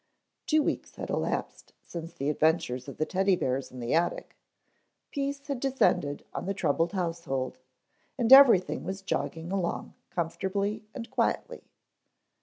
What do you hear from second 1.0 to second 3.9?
elapsed since the adventures of the Teddy bears in